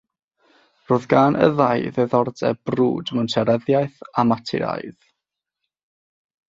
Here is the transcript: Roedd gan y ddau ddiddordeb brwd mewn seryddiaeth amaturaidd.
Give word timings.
Roedd 0.91 1.05
gan 1.11 1.37
y 1.47 1.49
ddau 1.59 1.83
ddiddordeb 1.97 2.63
brwd 2.71 3.13
mewn 3.19 3.31
seryddiaeth 3.35 4.03
amaturaidd. 4.25 4.99